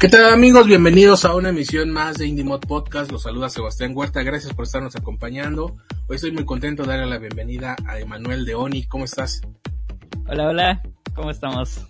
¿Qué 0.00 0.08
tal 0.08 0.32
amigos? 0.32 0.68
Bienvenidos 0.68 1.24
a 1.24 1.34
una 1.34 1.48
emisión 1.48 1.90
más 1.90 2.18
de 2.18 2.26
Indie 2.28 2.44
Mod 2.44 2.60
Podcast. 2.60 3.10
Los 3.10 3.24
saluda 3.24 3.48
Sebastián 3.48 3.96
Huerta. 3.96 4.22
Gracias 4.22 4.54
por 4.54 4.64
estarnos 4.64 4.94
acompañando. 4.94 5.76
Hoy 6.06 6.14
estoy 6.14 6.30
muy 6.30 6.44
contento 6.44 6.84
de 6.84 6.90
darle 6.90 7.06
la 7.06 7.18
bienvenida 7.18 7.74
a 7.84 7.98
Emanuel 7.98 8.44
de 8.44 8.54
Oni. 8.54 8.84
¿Cómo 8.84 9.04
estás? 9.04 9.40
Hola, 10.28 10.46
hola. 10.46 10.82
¿Cómo 11.16 11.32
estamos? 11.32 11.84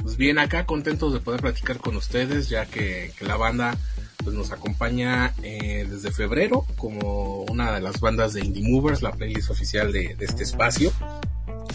Pues 0.00 0.16
bien, 0.16 0.38
acá 0.38 0.64
contentos 0.64 1.12
de 1.12 1.18
poder 1.18 1.40
platicar 1.40 1.78
con 1.78 1.96
ustedes, 1.96 2.48
ya 2.48 2.66
que, 2.66 3.10
la 3.20 3.36
banda 3.36 3.76
pues 4.22 4.36
nos 4.36 4.52
acompaña 4.52 5.34
eh, 5.42 5.84
desde 5.90 6.12
febrero 6.12 6.64
como 6.76 7.42
una 7.50 7.72
de 7.72 7.80
las 7.80 8.00
bandas 8.00 8.32
de 8.32 8.44
Indie 8.44 8.70
Movers, 8.72 9.02
la 9.02 9.10
playlist 9.10 9.50
oficial 9.50 9.90
de, 9.90 10.14
de 10.14 10.24
este 10.24 10.44
espacio. 10.44 10.92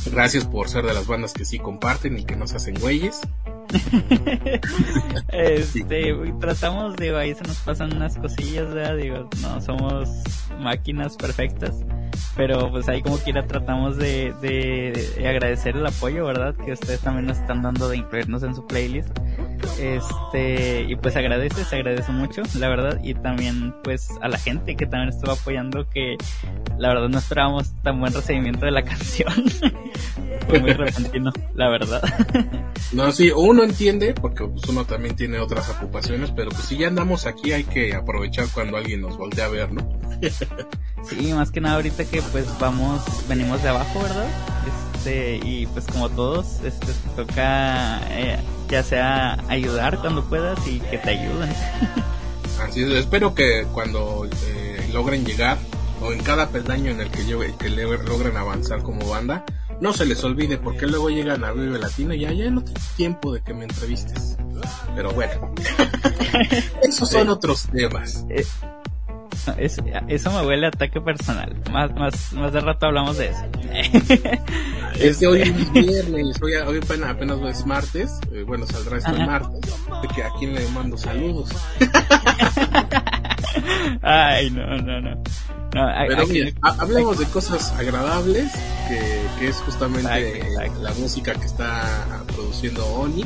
Gracias 0.05 0.46
por 0.46 0.70
ser 0.70 0.85
de 0.85 0.94
las 0.94 1.05
bandas 1.05 1.34
que 1.34 1.44
sí 1.44 1.59
comparten 1.59 2.18
y 2.18 2.23
que 2.23 2.38
no 2.38 2.48
se 2.48 2.55
hacen 2.55 2.80
güeyes. 2.80 3.20
Este, 5.31 6.16
tratamos, 6.40 6.95
digo, 6.95 7.18
ahí 7.18 7.34
se 7.34 7.44
nos 7.44 7.58
pasan 7.58 7.95
unas 7.95 8.18
cosillas, 8.18 8.73
¿verdad? 8.73 8.98
Digo, 8.98 9.30
no 9.41 9.62
somos 9.62 10.09
máquinas 10.59 11.16
perfectas, 11.18 11.76
pero 12.35 12.71
pues 12.71 12.87
ahí 12.90 13.02
como 13.02 13.18
quiera 13.18 13.46
tratamos 13.46 13.98
de, 13.98 14.34
de, 14.41 15.27
agradecer 15.27 15.76
el 15.76 15.85
apoyo, 15.85 16.26
¿verdad? 16.26 16.55
Que 16.55 16.74
ustedes 16.74 17.02
también 17.02 17.26
nos 17.27 17.37
están 17.37 17.62
dando 17.62 17.90
de 17.90 17.98
incluirnos 17.98 18.43
en 18.43 18.55
su 18.55 18.65
playlist. 18.65 19.10
Este, 19.80 20.82
y 20.84 20.96
pues 20.96 21.16
agradece, 21.16 21.63
se 21.63 21.76
agradece 21.76 22.12
mucho, 22.12 22.41
la 22.55 22.68
verdad, 22.68 23.00
y 23.04 23.13
también 23.13 23.76
pues 23.84 24.10
a 24.22 24.27
la 24.27 24.38
gente 24.38 24.76
que 24.76 24.86
también 24.86 25.10
estuvo 25.10 25.32
apoyando 25.32 25.88
que 25.90 26.18
la 26.77 26.90
verdad 26.90 27.10
no 27.10 27.18
esperábamos 27.18 27.72
tan 27.84 27.99
buen 27.99 28.14
recibimiento 28.14 28.66
de 28.66 28.72
la 28.72 28.82
canción. 28.84 29.32
Fue 30.48 30.60
muy 30.60 30.72
repentino, 30.74 31.32
la 31.55 31.70
verdad. 31.70 32.02
no, 32.94 33.12
sí, 33.12 33.32
uno 33.36 33.64
entiende, 33.64 34.14
porque 34.14 34.46
pues, 34.46 34.68
uno 34.70 34.86
también 34.86 35.16
tiene 35.16 35.40
otras 35.40 35.70
ocupaciones, 35.70 36.32
pero 36.32 36.49
pues 36.52 36.64
si 36.64 36.77
ya 36.77 36.88
andamos 36.88 37.26
aquí 37.26 37.52
hay 37.52 37.64
que 37.64 37.94
aprovechar 37.94 38.46
cuando 38.54 38.77
alguien 38.77 39.02
nos 39.02 39.18
voltea 39.18 39.46
a 39.46 39.49
ver, 39.49 39.71
¿no? 39.71 39.88
sí, 41.04 41.34
más 41.34 41.52
que 41.52 41.62
nada 41.62 41.76
ahorita 41.76 42.05
que 42.05 42.21
pues 42.32 42.48
vamos, 42.60 43.02
venimos 43.27 43.62
de 43.62 43.70
abajo, 43.70 44.02
¿verdad? 44.02 44.27
Este, 44.98 45.40
y 45.44 45.66
pues 45.68 45.86
como 45.86 46.10
todos, 46.10 46.62
este, 46.64 46.88
toca 47.16 48.02
eh, 48.10 48.40
ya 48.70 48.84
sea 48.84 49.37
ayudar 49.48 49.99
cuando 49.99 50.23
puedas 50.23 50.60
y 50.68 50.79
que 50.79 50.98
te 50.98 51.10
ayuden. 51.12 51.49
Así 52.62 52.82
es, 52.82 52.90
espero 52.91 53.35
que 53.35 53.65
cuando 53.71 54.27
eh, 54.48 54.90
logren 54.91 55.26
llegar 55.26 55.57
o 56.01 56.12
en 56.12 56.20
cada 56.24 56.49
peldaño 56.49 56.91
en 56.91 57.01
el 57.01 57.09
que, 57.09 57.24
que 57.59 57.70
logren 57.70 58.35
avanzar 58.37 58.82
como 58.82 59.07
banda, 59.07 59.43
no 59.79 59.93
se 59.93 60.05
les 60.05 60.24
olvide 60.24 60.57
porque 60.57 60.87
luego 60.87 61.09
llegan 61.09 61.43
a 61.43 61.51
Vive 61.51 61.77
Latino 61.79 62.13
y 62.13 62.21
ya, 62.21 62.32
ya 62.32 62.49
no 62.49 62.63
tengo 62.63 62.79
tiempo 62.96 63.34
de 63.34 63.41
que 63.41 63.54
me 63.54 63.65
entrevistes. 63.65 64.38
Pero 64.96 65.12
bueno, 65.12 65.53
esos 66.81 67.09
son 67.09 67.29
otros 67.29 67.68
temas. 67.72 68.25
Eh, 69.57 69.69
eso 70.07 70.31
me 70.31 70.45
huele 70.45 70.66
a 70.66 70.69
ataque 70.69 71.01
personal. 71.01 71.56
Más, 71.72 71.94
más, 71.95 72.34
más 72.34 72.53
de 72.53 72.62
rato 72.62 72.88
hablamos 72.88 73.17
de 73.17 73.29
eso. 73.29 73.44
es 75.00 75.17
que 75.17 75.28
hoy 75.28 75.41
es 75.41 75.73
viernes, 75.73 76.41
hoy, 76.41 76.56
hoy 76.56 76.78
apenas, 76.78 77.18
es 77.50 77.66
martes. 77.66 78.19
Eh, 78.31 78.44
bueno, 78.44 78.66
saldrá 78.66 78.97
este 78.97 79.13
martes. 79.13 79.62
De 80.02 80.07
que 80.13 80.24
a 80.24 80.30
quién 80.40 80.53
le 80.53 80.68
mando 80.69 80.97
saludos. 80.97 81.50
Ay, 84.02 84.50
no, 84.52 84.78
no, 84.78 85.02
no. 85.02 85.22
Pero 85.72 86.24
hablemos 86.62 87.19
de 87.19 87.25
cosas 87.25 87.72
agradables, 87.74 88.52
que, 88.88 89.47
es 89.47 89.57
justamente 89.57 90.44
la 90.81 90.94
música 90.94 91.34
que 91.34 91.46
está 91.46 92.24
produciendo 92.28 92.86
Oni. 92.86 93.25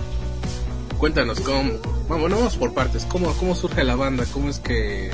Cuéntanos 0.98 1.40
cómo, 1.40 1.74
vamos, 2.08 2.30
vamos 2.30 2.58
por 2.58 2.74
partes, 2.74 3.06
cómo, 3.06 3.32
cómo 3.34 3.56
surge 3.56 3.84
la 3.84 3.96
banda, 3.96 4.26
cómo 4.32 4.50
es 4.50 4.60
que 4.60 5.10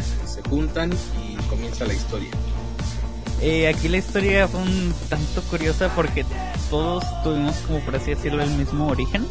juntan 0.50 0.92
y 1.24 1.36
comienza 1.50 1.86
la 1.86 1.94
historia. 1.94 2.30
Eh, 3.42 3.68
aquí 3.68 3.88
la 3.88 3.98
historia 3.98 4.48
fue 4.48 4.62
un 4.62 4.94
tanto 5.10 5.42
curiosa 5.44 5.92
porque 5.96 6.26
todos 6.70 7.04
tuvimos 7.24 7.56
como 7.68 7.80
por 7.82 7.96
así 7.96 8.12
decirlo 8.12 8.42
el 8.42 8.50
mismo 8.52 8.88
origen. 8.88 9.26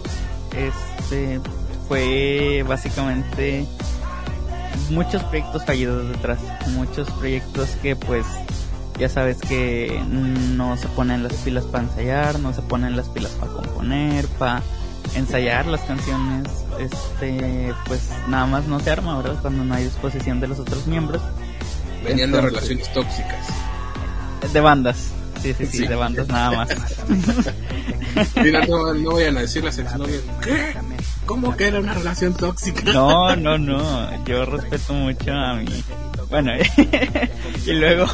Este 0.56 1.40
fue 1.88 2.64
básicamente 2.66 3.66
muchos 4.90 5.22
proyectos 5.24 5.64
fallidos 5.64 6.08
detrás, 6.08 6.38
muchos 6.68 7.10
proyectos 7.12 7.70
que 7.82 7.96
pues 7.96 8.24
ya 8.98 9.08
sabes 9.08 9.38
que 9.38 10.00
no 10.08 10.76
se 10.76 10.88
ponen 10.88 11.22
las 11.22 11.34
pilas 11.34 11.64
para 11.64 11.84
ensayar, 11.84 12.38
no 12.38 12.52
se 12.54 12.62
ponen 12.62 12.96
las 12.96 13.08
pilas 13.08 13.32
para 13.32 13.52
componer, 13.52 14.26
para 14.38 14.62
ensayar 15.14 15.66
las 15.66 15.82
canciones, 15.82 16.48
este 16.78 17.74
pues 17.86 18.10
nada 18.28 18.46
más 18.46 18.66
no 18.66 18.80
se 18.80 18.90
arma, 18.90 19.16
¿verdad? 19.18 19.38
Cuando 19.40 19.64
no 19.64 19.74
hay 19.74 19.84
disposición 19.84 20.40
de 20.40 20.48
los 20.48 20.58
otros 20.58 20.86
miembros. 20.86 21.22
Venían 22.04 22.32
de 22.32 22.40
relaciones 22.40 22.92
tóxicas. 22.92 23.46
De 24.52 24.60
bandas. 24.60 25.10
Sí, 25.42 25.54
sí, 25.54 25.66
sí, 25.66 25.86
de 25.86 25.94
bandas 25.94 26.28
nada 26.28 26.50
más. 26.52 26.68
Mira, 28.42 28.66
no, 28.66 28.94
no 28.94 29.12
vayan 29.12 29.36
a 29.36 29.40
decir 29.42 29.62
las 29.62 29.78
exnovias. 29.78 30.22
¿Qué? 30.42 30.74
¿Cómo 31.26 31.56
que 31.56 31.66
era 31.66 31.80
una 31.80 31.92
relación 31.92 32.34
tóxica? 32.34 32.92
No, 32.92 33.34
no, 33.34 33.58
no. 33.58 34.24
Yo 34.24 34.46
respeto 34.46 34.92
mucho 34.94 35.32
a 35.32 35.54
mi. 35.54 35.66
Bueno, 36.30 36.52
y 37.66 37.72
luego. 37.72 38.04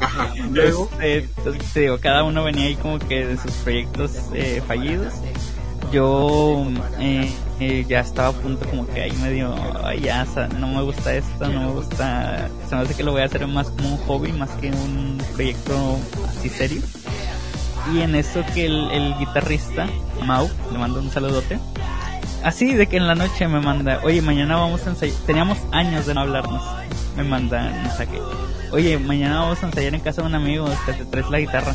Ajá, 0.00 0.34
luego. 0.52 0.90
Este, 1.00 1.52
te 1.72 1.80
digo, 1.80 1.98
cada 2.00 2.24
uno 2.24 2.42
venía 2.42 2.66
ahí 2.66 2.74
como 2.74 2.98
que 2.98 3.24
de 3.24 3.36
sus 3.36 3.52
proyectos 3.52 4.12
eh, 4.34 4.62
fallidos. 4.66 5.14
Yo 5.92 6.66
eh, 7.00 7.32
eh, 7.58 7.84
ya 7.88 8.00
estaba 8.00 8.28
a 8.28 8.32
punto 8.32 8.64
como 8.68 8.86
que 8.86 9.02
ahí 9.02 9.12
medio, 9.12 9.54
ay, 9.84 10.00
ya, 10.00 10.24
no 10.58 10.68
me 10.68 10.82
gusta 10.82 11.14
esto, 11.14 11.48
no 11.48 11.60
me 11.60 11.72
gusta, 11.72 12.48
se 12.68 12.76
me 12.76 12.82
hace 12.82 12.94
que 12.94 13.02
lo 13.02 13.12
voy 13.12 13.22
a 13.22 13.24
hacer 13.24 13.46
más 13.48 13.68
como 13.70 13.94
un 13.94 13.96
hobby, 13.98 14.32
más 14.32 14.50
que 14.50 14.70
un 14.70 15.20
proyecto 15.34 15.98
así 16.28 16.48
serio. 16.48 16.80
Y 17.92 18.00
en 18.00 18.14
eso 18.14 18.44
que 18.54 18.66
el, 18.66 19.14
guitarrista, 19.18 19.88
Mau, 20.24 20.48
le 20.70 20.78
mando 20.78 21.00
un 21.00 21.10
saludote, 21.10 21.58
así 22.44 22.72
de 22.74 22.86
que 22.86 22.96
en 22.96 23.08
la 23.08 23.16
noche 23.16 23.48
me 23.48 23.60
manda, 23.60 24.00
oye, 24.04 24.22
mañana 24.22 24.56
vamos 24.56 24.86
a 24.86 24.90
ensayar, 24.90 25.16
teníamos 25.26 25.58
años 25.72 26.06
de 26.06 26.14
no 26.14 26.20
hablarnos, 26.20 26.62
me 27.16 27.24
manda 27.24 27.66
un 27.66 27.82
mensaje, 27.82 28.20
oye, 28.70 28.96
mañana 28.96 29.40
vamos 29.40 29.62
a 29.62 29.66
ensayar 29.66 29.94
en 29.94 30.00
casa 30.00 30.22
de 30.22 30.28
un 30.28 30.36
amigo, 30.36 30.68
que 30.86 30.92
te 30.92 31.04
traes 31.04 31.28
la 31.30 31.40
guitarra. 31.40 31.74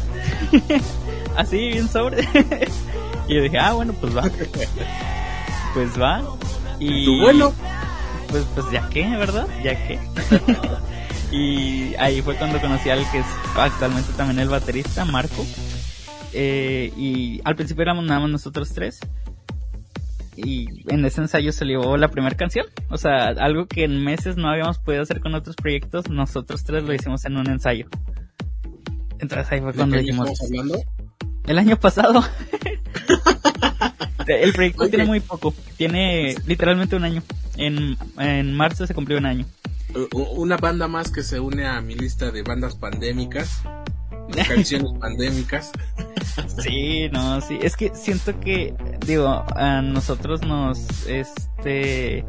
así, 1.35 1.57
bien 1.57 1.89
sobre. 1.89 2.25
y 3.27 3.35
yo 3.35 3.41
dije, 3.41 3.57
ah, 3.57 3.73
bueno, 3.73 3.93
pues 3.93 4.15
va. 4.15 4.23
pues 5.73 5.99
va. 5.99 6.23
Y... 6.79 7.05
¿Tu 7.05 7.19
vuelo? 7.21 7.53
Pues, 8.29 8.45
pues 8.53 8.65
ya 8.71 8.89
qué, 8.89 9.07
¿verdad? 9.17 9.47
Ya 9.63 9.87
qué. 9.87 9.99
y 11.31 11.95
ahí 11.95 12.21
fue 12.21 12.35
cuando 12.35 12.59
conocí 12.59 12.89
al 12.89 13.09
que 13.11 13.19
es 13.19 13.25
actualmente 13.55 14.11
también 14.13 14.39
el 14.39 14.49
baterista, 14.49 15.05
Marco. 15.05 15.45
Eh, 16.33 16.91
y 16.97 17.41
al 17.45 17.55
principio 17.55 17.83
éramos 17.83 18.03
nada 18.03 18.19
más 18.19 18.29
nosotros 18.29 18.69
tres 18.73 18.99
y 20.35 20.83
en 20.93 21.05
ese 21.05 21.21
ensayo 21.21 21.51
salió 21.51 21.97
la 21.97 22.09
primera 22.09 22.35
canción. 22.35 22.65
O 22.89 22.97
sea, 22.97 23.27
algo 23.27 23.67
que 23.67 23.85
en 23.85 24.03
meses 24.03 24.37
no 24.37 24.49
habíamos 24.49 24.79
podido 24.79 25.03
hacer 25.03 25.21
con 25.21 25.33
otros 25.33 25.55
proyectos, 25.55 26.09
nosotros 26.09 26.63
tres 26.63 26.83
lo 26.83 26.93
hicimos 26.93 27.25
en 27.25 27.37
un 27.37 27.49
ensayo. 27.49 27.87
Entonces 29.19 29.51
ahí 29.51 29.61
fue 29.61 29.73
cuando 29.73 29.97
dijimos... 29.97 30.29
hablando? 30.41 30.77
El 31.47 31.57
año 31.57 31.77
pasado. 31.77 32.23
el 34.27 34.53
proyecto 34.53 34.89
tiene 34.89 35.05
muy 35.05 35.19
poco, 35.19 35.53
tiene 35.77 36.35
literalmente 36.45 36.95
un 36.95 37.03
año. 37.03 37.23
En, 37.57 37.97
en 38.17 38.53
marzo 38.53 38.85
se 38.87 38.93
cumplió 38.93 39.17
un 39.17 39.25
año. 39.25 39.45
Una 40.13 40.57
banda 40.57 40.87
más 40.87 41.11
que 41.11 41.23
se 41.23 41.39
une 41.39 41.65
a 41.65 41.79
mi 41.81 41.95
lista 41.95 42.31
de 42.31 42.41
bandas 42.43 42.75
pandémicas 42.75 43.61
canciones 44.47 44.91
pandémicas. 44.99 45.71
Sí, 46.61 47.09
no, 47.11 47.41
sí, 47.41 47.59
es 47.61 47.75
que 47.75 47.93
siento 47.93 48.39
que, 48.39 48.73
digo, 49.05 49.45
a 49.55 49.81
nosotros 49.81 50.41
nos, 50.41 51.07
este, 51.07 52.25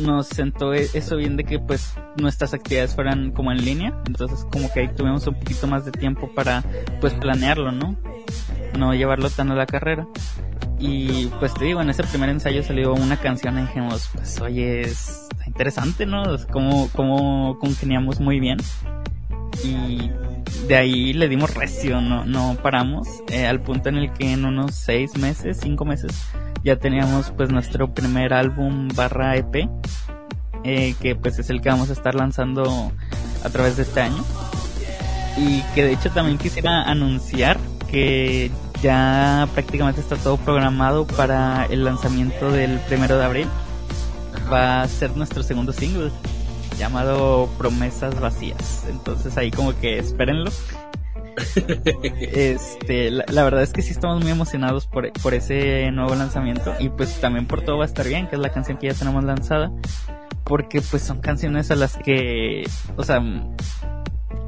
nos 0.00 0.28
sentó 0.28 0.74
e-, 0.74 0.88
eso 0.94 1.16
bien 1.16 1.36
de 1.36 1.44
que 1.44 1.58
pues 1.58 1.94
nuestras 2.16 2.54
actividades 2.54 2.94
fueran 2.94 3.32
como 3.32 3.52
en 3.52 3.64
línea, 3.64 3.94
entonces 4.06 4.46
como 4.50 4.72
que 4.72 4.80
ahí 4.80 4.88
tuvimos 4.88 5.26
un 5.26 5.34
poquito 5.34 5.66
más 5.66 5.84
de 5.84 5.92
tiempo 5.92 6.30
para 6.34 6.62
pues 7.00 7.14
planearlo, 7.14 7.72
¿no? 7.72 7.96
No 8.78 8.94
llevarlo 8.94 9.30
tan 9.30 9.50
a 9.50 9.54
la 9.54 9.66
carrera. 9.66 10.06
Y 10.78 11.26
pues 11.38 11.54
te 11.54 11.66
digo, 11.66 11.80
en 11.80 11.90
ese 11.90 12.02
primer 12.02 12.28
ensayo 12.28 12.62
salió 12.64 12.92
una 12.92 13.16
canción 13.16 13.56
y 13.58 13.62
dijimos, 13.62 14.10
pues 14.14 14.40
oye, 14.40 14.80
está 14.80 15.46
interesante, 15.46 16.06
¿no? 16.06 16.24
Como, 16.50 16.88
como 16.88 17.58
congeniamos 17.60 18.18
muy 18.18 18.40
bien. 18.40 18.58
Y 19.62 20.10
de 20.66 20.76
ahí 20.76 21.12
le 21.12 21.28
dimos 21.28 21.54
recio, 21.54 22.00
no, 22.00 22.24
no 22.24 22.56
paramos, 22.62 23.06
eh, 23.28 23.46
al 23.46 23.60
punto 23.60 23.88
en 23.88 23.96
el 23.96 24.12
que 24.12 24.32
en 24.32 24.44
unos 24.44 24.74
seis 24.74 25.16
meses, 25.16 25.58
cinco 25.60 25.84
meses, 25.84 26.12
ya 26.64 26.76
teníamos 26.76 27.30
pues 27.36 27.50
nuestro 27.50 27.92
primer 27.92 28.32
álbum 28.32 28.88
barra 28.94 29.36
EP, 29.36 29.68
eh, 30.64 30.94
que 31.00 31.16
pues 31.16 31.38
es 31.38 31.50
el 31.50 31.60
que 31.60 31.68
vamos 31.68 31.90
a 31.90 31.92
estar 31.92 32.14
lanzando 32.14 32.92
a 33.44 33.48
través 33.50 33.76
de 33.76 33.82
este 33.82 34.00
año. 34.00 34.24
Y 35.36 35.62
que 35.74 35.84
de 35.84 35.92
hecho 35.92 36.10
también 36.10 36.38
quisiera 36.38 36.82
anunciar 36.82 37.58
que 37.90 38.50
ya 38.82 39.48
prácticamente 39.54 40.00
está 40.00 40.16
todo 40.16 40.36
programado 40.36 41.06
para 41.06 41.66
el 41.66 41.84
lanzamiento 41.84 42.50
del 42.50 42.78
primero 42.80 43.18
de 43.18 43.24
abril. 43.24 43.48
Va 44.52 44.82
a 44.82 44.88
ser 44.88 45.16
nuestro 45.16 45.42
segundo 45.42 45.72
single 45.72 46.10
llamado 46.78 47.48
Promesas 47.58 48.18
Vacías. 48.20 48.84
Entonces 48.88 49.36
ahí 49.36 49.50
como 49.50 49.78
que 49.78 49.98
espérenlo. 49.98 50.50
este, 52.32 53.10
la, 53.10 53.44
verdad 53.44 53.62
es 53.62 53.72
que 53.72 53.82
sí 53.82 53.92
estamos 53.92 54.22
muy 54.22 54.30
emocionados 54.30 54.86
por, 54.86 55.12
por 55.12 55.34
ese 55.34 55.90
nuevo 55.90 56.14
lanzamiento 56.14 56.74
y 56.78 56.88
pues 56.88 57.20
también 57.20 57.46
por 57.46 57.62
todo 57.62 57.78
va 57.78 57.84
a 57.84 57.86
estar 57.86 58.06
bien, 58.06 58.28
que 58.28 58.36
es 58.36 58.42
la 58.42 58.50
canción 58.50 58.78
que 58.78 58.88
ya 58.88 58.94
tenemos 58.94 59.24
lanzada, 59.24 59.72
porque 60.44 60.80
pues 60.80 61.02
son 61.02 61.20
canciones 61.20 61.70
a 61.70 61.76
las 61.76 61.96
que, 61.96 62.64
o 62.96 63.04
sea, 63.04 63.22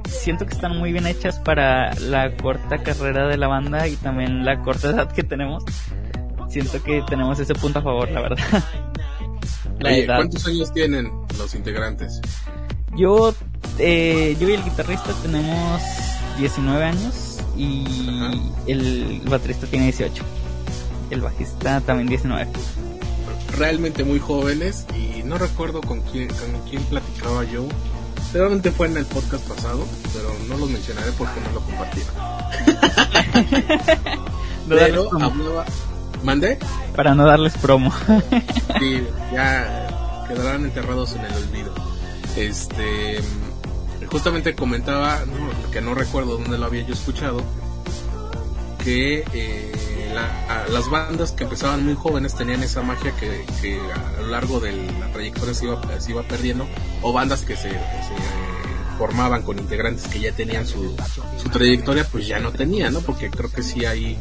siento 0.08 0.46
que 0.46 0.54
están 0.54 0.76
muy 0.78 0.92
bien 0.92 1.06
hechas 1.06 1.38
para 1.38 1.94
la 1.94 2.34
corta 2.36 2.82
carrera 2.82 3.26
de 3.28 3.36
la 3.36 3.48
banda 3.48 3.88
y 3.88 3.96
también 3.96 4.44
la 4.44 4.60
corta 4.62 4.90
edad 4.90 5.12
que 5.12 5.22
tenemos. 5.22 5.64
Siento 6.48 6.82
que 6.82 7.02
tenemos 7.08 7.38
ese 7.40 7.54
punto 7.54 7.80
a 7.80 7.82
favor, 7.82 8.10
la 8.10 8.20
verdad. 8.20 8.64
¿Cuántos 10.06 10.46
años 10.46 10.72
tienen 10.72 11.10
los 11.36 11.54
integrantes? 11.54 12.20
Yo, 12.96 13.34
eh, 13.78 14.36
yo 14.38 14.48
y 14.48 14.52
el 14.52 14.62
guitarrista 14.62 15.12
tenemos 15.22 15.82
19 16.38 16.84
años 16.84 17.38
y 17.56 17.84
el 18.66 19.22
baterista 19.28 19.66
tiene 19.66 19.86
18. 19.86 20.22
El 21.10 21.20
bajista 21.20 21.80
también 21.80 22.08
19. 22.08 22.48
Realmente 23.56 24.04
muy 24.04 24.18
jóvenes 24.18 24.86
y 24.96 25.22
no 25.22 25.38
recuerdo 25.38 25.80
con 25.80 26.00
quién, 26.00 26.28
con 26.28 26.60
quién 26.68 26.82
platicaba 26.84 27.44
yo. 27.44 27.66
Seguramente 28.32 28.72
fue 28.72 28.88
en 28.88 28.96
el 28.96 29.06
podcast 29.06 29.46
pasado, 29.48 29.86
pero 30.12 30.34
no 30.48 30.56
lo 30.56 30.66
mencionaré 30.66 31.12
porque 31.12 31.40
no 31.40 31.52
lo 31.52 31.60
compartieron. 31.60 32.14
pero 34.68 35.08
hablaba, 35.22 35.64
¿Mande? 36.24 36.58
Para 36.96 37.14
no 37.14 37.26
darles 37.26 37.56
promo. 37.58 37.92
sí, 38.80 39.06
ya 39.32 40.24
quedarán 40.26 40.64
enterrados 40.64 41.14
en 41.14 41.24
el 41.26 41.34
olvido. 41.34 41.74
Este, 42.36 43.20
justamente 44.14 44.54
comentaba, 44.54 45.24
que 45.72 45.80
no 45.80 45.92
recuerdo 45.92 46.38
dónde 46.38 46.56
lo 46.56 46.66
había 46.66 46.86
yo 46.86 46.94
escuchado, 46.94 47.42
que 48.84 49.24
eh, 49.32 49.72
las 50.70 50.88
bandas 50.88 51.32
que 51.32 51.42
empezaban 51.42 51.84
muy 51.84 51.96
jóvenes 51.96 52.36
tenían 52.36 52.62
esa 52.62 52.80
magia 52.82 53.12
que, 53.16 53.80
a 53.92 54.20
lo 54.20 54.28
largo 54.28 54.60
de 54.60 54.70
la 55.00 55.12
trayectoria 55.12 55.52
se 55.52 55.64
iba, 55.64 56.00
se 56.00 56.12
iba 56.12 56.22
perdiendo, 56.22 56.64
o 57.02 57.12
bandas 57.12 57.42
que 57.42 57.56
se, 57.56 57.72
formaban 58.98 59.42
con 59.42 59.58
integrantes 59.58 60.06
que 60.06 60.20
ya 60.20 60.30
tenían 60.30 60.64
su, 60.64 60.94
su 61.42 61.48
trayectoria, 61.48 62.04
pues 62.04 62.28
ya 62.28 62.38
no 62.38 62.52
tenían, 62.52 62.92
¿no? 62.92 63.00
Porque 63.00 63.30
creo 63.30 63.50
que 63.50 63.64
sí 63.64 63.84
hay 63.84 64.16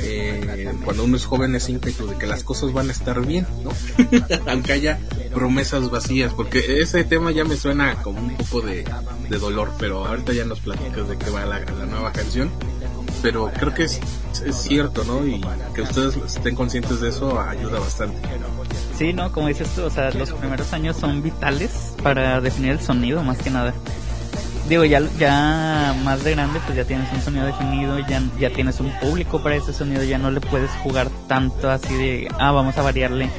eh, 0.00 0.72
cuando 0.82 1.04
uno 1.04 1.18
es 1.18 1.26
joven 1.26 1.54
es 1.54 1.68
ímpetu 1.68 2.06
de 2.06 2.16
que 2.16 2.26
las 2.26 2.42
cosas 2.42 2.72
van 2.72 2.88
a 2.88 2.92
estar 2.92 3.20
bien, 3.20 3.46
¿no? 3.62 3.70
Aunque 4.50 4.72
haya 4.72 4.98
promesas 5.36 5.90
vacías, 5.90 6.32
porque 6.32 6.80
ese 6.80 7.04
tema 7.04 7.30
ya 7.30 7.44
me 7.44 7.58
suena 7.58 7.96
como 7.96 8.20
un 8.20 8.34
poco 8.38 8.62
de, 8.62 8.84
dolor, 9.38 9.70
pero 9.78 10.06
ahorita 10.06 10.32
ya 10.32 10.46
nos 10.46 10.60
platicas 10.60 11.10
de 11.10 11.18
qué 11.18 11.28
va 11.28 11.44
la, 11.44 11.60
nueva 11.60 12.10
canción. 12.10 12.50
Pero 13.20 13.52
creo 13.52 13.74
que 13.74 13.84
es, 13.84 14.00
es 14.46 14.56
cierto, 14.56 15.04
¿no? 15.04 15.26
Y 15.26 15.44
que 15.74 15.82
ustedes 15.82 16.16
estén 16.16 16.54
conscientes 16.54 17.00
de 17.02 17.10
eso 17.10 17.38
ayuda 17.38 17.78
bastante. 17.78 18.16
Sí, 18.96 19.12
¿no? 19.12 19.30
Como 19.30 19.48
dices 19.48 19.68
tú, 19.76 19.82
o 19.82 19.90
sea, 19.90 20.10
los 20.10 20.32
primeros 20.32 20.72
años 20.72 20.96
son 20.96 21.22
vitales 21.22 21.92
para 22.02 22.40
definir 22.40 22.70
el 22.70 22.80
sonido, 22.80 23.22
más 23.22 23.36
que 23.36 23.50
nada 23.50 23.74
digo, 24.70 24.84
ya, 24.84 25.00
ya 25.18 25.94
más 26.02 26.24
de 26.24 26.32
grande, 26.32 26.58
pues 26.64 26.76
ya 26.76 26.84
tienes 26.84 27.12
un 27.12 27.20
sonido 27.20 27.46
definido, 27.46 27.98
ya, 28.00 28.20
ya 28.40 28.50
tienes 28.50 28.80
un 28.80 28.90
público 28.98 29.40
para 29.40 29.54
ese 29.54 29.72
sonido, 29.72 30.02
ya 30.02 30.18
no 30.18 30.30
le 30.30 30.40
puedes 30.40 30.70
jugar 30.82 31.08
tanto 31.28 31.70
así 31.70 31.94
de, 31.94 32.28
ah, 32.38 32.50
vamos 32.50 32.76
a 32.76 32.82
variarle 32.82 33.30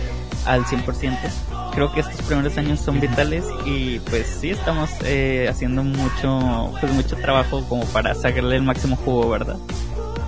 al 0.45 0.63
100%. 0.63 1.56
Creo 1.77 1.93
que 1.93 1.99
estos 1.99 2.23
primeros 2.23 2.57
años 2.57 2.79
son 2.79 2.99
vitales 2.99 3.45
y 3.63 3.99
pues 3.99 4.39
sí 4.41 4.49
estamos 4.49 4.89
eh, 5.03 5.45
haciendo 5.47 5.83
mucho, 5.83 6.73
pues 6.81 6.91
mucho 6.91 7.15
trabajo 7.17 7.63
como 7.69 7.85
para 7.85 8.15
sacarle 8.15 8.55
el 8.55 8.63
máximo 8.63 8.95
jugo, 8.95 9.29
¿verdad? 9.29 9.57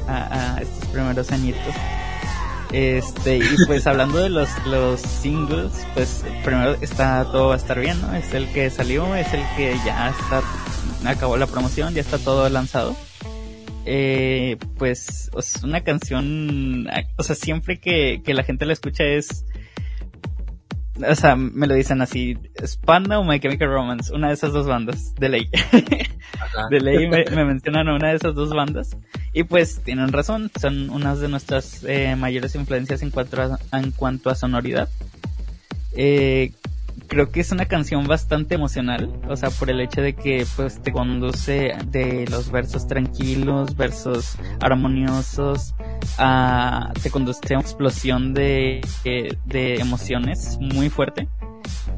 A, 0.07 0.57
a 0.57 0.61
estos 0.61 0.87
primeros 0.89 1.31
añitos. 1.31 1.73
Este, 2.71 3.37
y 3.37 3.55
pues 3.65 3.87
hablando 3.87 4.19
de 4.19 4.29
los, 4.29 4.47
los 4.67 5.01
singles, 5.01 5.71
pues 5.95 6.23
primero 6.43 6.75
está 6.81 7.25
todo 7.25 7.47
va 7.47 7.55
a 7.55 7.57
estar 7.57 7.79
bien, 7.79 7.99
¿no? 7.99 8.13
Es 8.13 8.31
el 8.35 8.47
que 8.49 8.69
salió, 8.69 9.15
es 9.15 9.33
el 9.33 9.41
que 9.57 9.75
ya 9.83 10.09
está 10.09 10.43
acabó 11.03 11.35
la 11.35 11.47
promoción, 11.47 11.95
ya 11.95 12.01
está 12.01 12.19
todo 12.19 12.47
lanzado. 12.49 12.95
Eh, 13.85 14.57
pues 14.77 15.31
es 15.35 15.63
una 15.63 15.81
canción, 15.81 16.87
o 17.17 17.23
sea, 17.23 17.35
siempre 17.35 17.79
que, 17.79 18.21
que 18.23 18.35
la 18.35 18.43
gente 18.43 18.67
la 18.67 18.73
escucha 18.73 19.03
es, 19.03 19.45
o 21.07 21.15
sea, 21.15 21.35
me 21.35 21.67
lo 21.67 21.75
dicen 21.75 22.01
así, 22.01 22.37
Spanda 22.65 23.19
o 23.19 23.23
My 23.23 23.39
Chemical 23.39 23.69
Romance, 23.69 24.13
una 24.13 24.27
de 24.27 24.33
esas 24.33 24.53
dos 24.53 24.67
bandas, 24.67 25.13
de 25.15 25.29
ley. 25.29 25.49
de 26.69 26.79
ley 26.79 27.07
me, 27.07 27.45
mencionan 27.45 27.87
a 27.87 27.95
una 27.95 28.09
de 28.09 28.15
esas 28.15 28.35
dos 28.35 28.49
bandas. 28.49 28.97
Y 29.33 29.43
pues 29.43 29.81
tienen 29.83 30.11
razón, 30.11 30.51
son 30.59 30.89
unas 30.89 31.19
de 31.19 31.29
nuestras 31.29 31.83
eh, 31.83 32.15
mayores 32.15 32.55
influencias 32.55 33.01
en 33.01 33.11
cuanto 33.11 33.41
a, 33.41 33.59
en 33.77 33.91
cuanto 33.91 34.29
a 34.29 34.35
sonoridad. 34.35 34.89
Eh, 35.95 36.51
creo 37.09 37.31
que 37.31 37.41
es 37.41 37.51
una 37.51 37.65
canción 37.65 38.07
bastante 38.07 38.55
emocional, 38.55 39.11
o 39.27 39.35
sea, 39.35 39.49
por 39.49 39.69
el 39.69 39.81
hecho 39.81 40.01
de 40.01 40.13
que 40.13 40.45
pues 40.55 40.81
te 40.81 40.93
conduce 40.93 41.75
de 41.87 42.25
los 42.29 42.51
versos 42.51 42.87
tranquilos, 42.87 43.75
versos 43.75 44.37
armoniosos, 44.61 45.75
a, 46.17 46.93
te 47.01 47.09
conduce 47.09 47.53
a 47.53 47.57
una 47.57 47.61
explosión 47.61 48.33
de, 48.33 48.79
de, 49.03 49.75
emociones 49.75 50.57
muy 50.61 50.89
fuerte. 50.89 51.27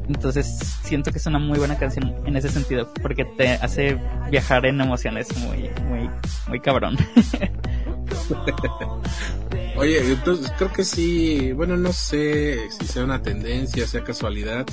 Entonces 0.08 0.46
siento 0.82 1.12
que 1.12 1.18
es 1.18 1.26
una 1.26 1.38
muy 1.38 1.58
buena 1.58 1.76
canción 1.76 2.14
en 2.26 2.36
ese 2.36 2.48
sentido, 2.48 2.92
porque 3.02 3.24
te 3.24 3.50
hace 3.50 3.98
viajar 4.30 4.66
en 4.66 4.80
emociones 4.80 5.28
muy, 5.38 5.70
muy, 5.88 6.10
muy 6.48 6.60
cabrón. 6.60 6.96
Oye, 9.76 10.12
entonces 10.12 10.52
creo 10.58 10.72
que 10.72 10.84
sí, 10.84 11.52
bueno, 11.52 11.76
no 11.76 11.92
sé 11.92 12.70
si 12.70 12.86
sea 12.86 13.04
una 13.04 13.22
tendencia, 13.22 13.86
sea 13.86 14.04
casualidad, 14.04 14.66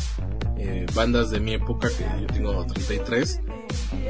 eh, 0.58 0.86
bandas 0.94 1.32
de 1.32 1.40
mi 1.40 1.54
época, 1.54 1.90
que 1.90 2.04
yo 2.22 2.28
tengo 2.28 2.66
33, 2.66 3.42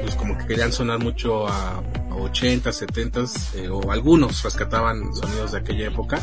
pues 0.02 0.14
como 0.16 0.36
que 0.36 0.46
querían 0.46 0.72
sonar 0.72 0.98
mucho 0.98 1.46
a, 1.48 1.82
80, 2.10 2.72
70 2.72 3.20
eh, 3.54 3.68
o 3.68 3.90
algunos 3.90 4.42
rescataban 4.42 5.14
sonidos 5.14 5.52
de 5.52 5.58
aquella 5.58 5.86
época, 5.86 6.20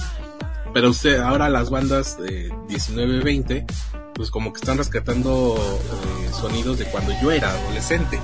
pero 0.73 0.89
usted, 0.89 1.19
ahora 1.19 1.49
las 1.49 1.69
bandas 1.69 2.19
de 2.19 2.53
19, 2.67 3.21
20, 3.23 3.65
pues 4.13 4.29
como 4.29 4.51
que 4.51 4.59
están 4.59 4.77
rescatando 4.77 5.55
eh, 5.57 6.33
sonidos 6.33 6.77
de 6.77 6.85
cuando 6.85 7.13
yo 7.21 7.31
era 7.31 7.49
adolescente. 7.51 8.19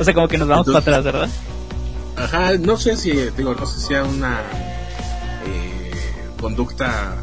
o 0.00 0.04
sea, 0.04 0.14
como 0.14 0.28
que 0.28 0.38
nos 0.38 0.48
vamos 0.48 0.66
para 0.66 0.78
atrás, 0.78 1.04
¿verdad? 1.04 1.28
Ajá, 2.22 2.56
no 2.56 2.76
sé 2.76 2.96
si, 2.96 3.10
digo, 3.10 3.52
no 3.56 3.66
sé 3.66 3.80
si 3.80 3.86
sea 3.88 4.04
una 4.04 4.42
eh, 5.44 5.90
conducta 6.40 7.16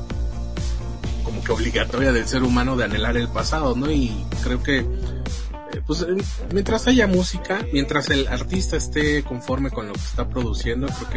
como 1.24 1.41
que 1.41 1.53
obligatoria 1.53 2.12
del 2.12 2.27
ser 2.27 2.44
humano 2.44 2.75
de 2.75 2.84
anhelar 2.84 3.15
el 3.15 3.29
pasado, 3.29 3.77
¿no? 3.77 3.89
Y 3.89 4.25
creo 4.44 4.62
que, 4.62 4.79
eh, 4.79 5.82
pues, 5.88 6.06
mientras 6.51 6.86
haya 6.88 7.08
música, 7.08 7.65
mientras 7.72 8.10
el 8.10 8.27
artista 8.27 8.75
esté 8.75 9.24
conforme 9.24 9.72
con 9.72 9.88
lo 9.88 9.94
que 9.94 10.01
está 10.01 10.27
produciendo, 10.27 10.88
creo 10.88 11.10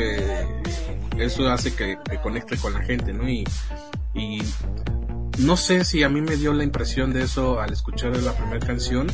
que 1.16 1.24
eso 1.24 1.50
hace 1.50 1.74
que, 1.74 1.98
conecte 2.22 2.58
con 2.58 2.74
la 2.74 2.82
gente, 2.82 3.12
¿no? 3.12 3.28
Y, 3.28 3.44
y 4.14 4.42
no 5.38 5.56
sé 5.56 5.84
si 5.84 6.04
a 6.04 6.08
mí 6.08 6.20
me 6.20 6.36
dio 6.36 6.52
la 6.52 6.62
impresión 6.62 7.12
de 7.12 7.24
eso 7.24 7.60
al 7.60 7.72
escuchar 7.72 8.16
la 8.18 8.32
primera 8.32 8.64
canción, 8.64 9.08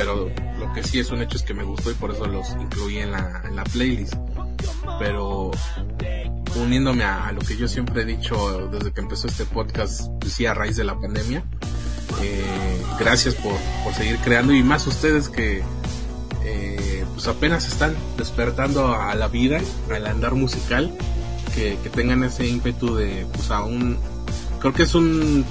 pero 0.00 0.30
lo 0.58 0.72
que 0.72 0.82
sí 0.82 0.98
es 0.98 1.10
un 1.10 1.20
hecho 1.20 1.36
es 1.36 1.42
que 1.42 1.52
me 1.52 1.62
gustó 1.62 1.90
y 1.90 1.94
por 1.94 2.10
eso 2.10 2.24
los 2.24 2.48
incluí 2.58 2.96
en 2.96 3.12
la, 3.12 3.42
en 3.44 3.54
la 3.54 3.64
playlist. 3.64 4.14
Pero 4.98 5.50
uniéndome 6.56 7.04
a, 7.04 7.30
lo 7.32 7.40
que 7.40 7.54
yo 7.54 7.68
siempre 7.68 8.00
he 8.00 8.04
dicho 8.06 8.70
desde 8.72 8.92
que 8.92 9.02
empezó 9.02 9.28
este 9.28 9.44
podcast, 9.44 10.08
pues 10.18 10.32
sí, 10.32 10.46
a 10.46 10.54
raíz 10.54 10.76
de 10.76 10.84
la 10.84 10.98
pandemia, 10.98 11.44
eh, 12.22 12.82
gracias 12.98 13.34
por, 13.34 13.52
por 13.84 13.92
seguir 13.92 14.16
creando 14.24 14.54
y 14.54 14.62
más 14.62 14.86
ustedes 14.86 15.28
que 15.28 15.62
eh, 16.44 17.04
pues 17.12 17.28
apenas 17.28 17.68
están 17.68 17.94
despertando 18.16 18.94
a 18.94 19.14
la 19.16 19.28
vida, 19.28 19.60
al 19.94 20.06
andar 20.06 20.34
musical, 20.34 20.96
que, 21.54 21.76
tengan 21.94 22.24
ese 22.24 22.46
ímpetu 22.46 22.94
de 22.94 23.26
pues 23.34 23.50
aún, 23.50 23.98
creo 24.60 24.72
que 24.72 24.84
es 24.84 24.94
un 24.94 25.44